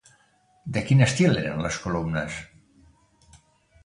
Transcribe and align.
De 0.77 0.81
quin 0.85 1.03
estil 1.07 1.37
eren 1.41 1.61
les 1.65 1.77
columnes? 1.83 2.39